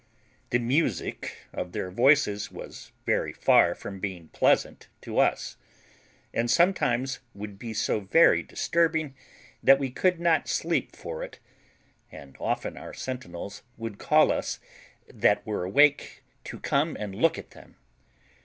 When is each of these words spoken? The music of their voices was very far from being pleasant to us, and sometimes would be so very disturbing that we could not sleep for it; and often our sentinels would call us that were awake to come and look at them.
The 0.49 0.57
music 0.57 1.41
of 1.53 1.73
their 1.73 1.91
voices 1.91 2.51
was 2.51 2.91
very 3.05 3.31
far 3.31 3.75
from 3.75 3.99
being 3.99 4.29
pleasant 4.29 4.87
to 5.01 5.19
us, 5.19 5.57
and 6.33 6.49
sometimes 6.49 7.19
would 7.35 7.59
be 7.59 7.71
so 7.75 7.99
very 7.99 8.41
disturbing 8.41 9.13
that 9.61 9.77
we 9.77 9.91
could 9.91 10.19
not 10.19 10.47
sleep 10.49 10.95
for 10.95 11.21
it; 11.23 11.37
and 12.11 12.35
often 12.39 12.77
our 12.77 12.95
sentinels 12.95 13.61
would 13.77 13.99
call 13.99 14.31
us 14.31 14.59
that 15.07 15.45
were 15.45 15.63
awake 15.65 16.23
to 16.45 16.57
come 16.59 16.97
and 16.99 17.13
look 17.13 17.37
at 17.37 17.51
them. 17.51 17.75